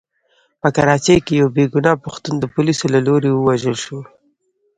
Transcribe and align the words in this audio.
په 0.61 0.67
کراچۍ 0.75 1.17
کې 1.25 1.33
يو 1.41 1.47
بې 1.55 1.65
ګناه 1.73 2.01
پښتون 2.05 2.35
د 2.39 2.43
پوليسو 2.53 2.85
له 2.93 2.99
لوري 3.07 3.31
ووژل 3.33 3.75
شو. 3.83 3.99